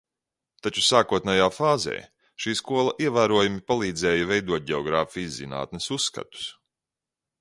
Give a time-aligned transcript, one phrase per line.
[0.67, 1.97] Taču sākotnējā fāzē
[2.45, 6.49] šī skola ievērojami palīdzēja veidot ģeogrāfijas zinātnes uzskatus.